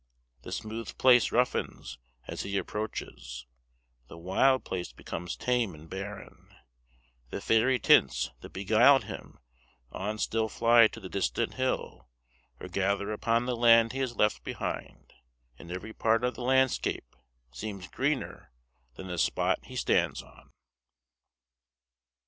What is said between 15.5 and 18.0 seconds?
and every part of the landscape seems